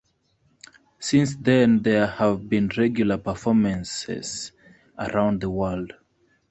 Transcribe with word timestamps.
Since 0.99 1.35
then 1.35 1.83
there 1.83 2.07
have 2.07 2.49
been 2.49 2.71
regular 2.75 3.19
performances 3.19 4.51
around 4.97 5.41
the 5.41 5.49
world. 5.51 5.93